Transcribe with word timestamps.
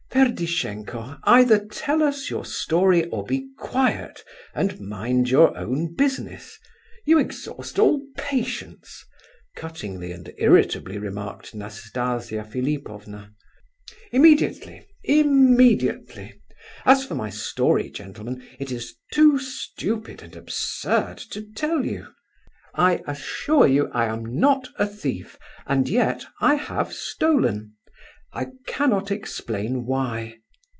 "Ferdishenko—either 0.11 1.67
tell 1.71 2.03
us 2.03 2.29
your 2.29 2.43
story, 2.43 3.05
or 3.05 3.25
be 3.25 3.47
quiet, 3.57 4.25
and 4.53 4.77
mind 4.77 5.29
your 5.29 5.55
own 5.57 5.95
business. 5.95 6.59
You 7.05 7.17
exhaust 7.17 7.79
all 7.79 8.01
patience," 8.17 9.05
cuttingly 9.55 10.11
and 10.11 10.29
irritably 10.37 10.97
remarked 10.97 11.55
Nastasia 11.55 12.43
Philipovna. 12.43 13.31
"Immediately, 14.11 14.85
immediately! 15.05 16.41
As 16.85 17.05
for 17.05 17.15
my 17.15 17.29
story, 17.29 17.89
gentlemen, 17.89 18.45
it 18.59 18.69
is 18.69 18.95
too 19.13 19.39
stupid 19.39 20.21
and 20.21 20.35
absurd 20.35 21.19
to 21.31 21.41
tell 21.55 21.85
you. 21.85 22.07
"I 22.75 23.01
assure 23.07 23.65
you 23.65 23.89
I 23.93 24.07
am 24.07 24.25
not 24.37 24.67
a 24.77 24.85
thief, 24.85 25.39
and 25.65 25.87
yet 25.87 26.25
I 26.41 26.55
have 26.55 26.91
stolen; 26.91 27.75
I 28.33 28.47
cannot 28.65 29.11
explain 29.11 29.85
why. 29.85 30.35